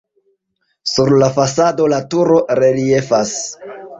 Sur 0.91 1.11
la 1.23 1.27
fasado 1.35 1.87
la 1.95 2.01
turo 2.15 2.39
reliefas. 2.63 3.37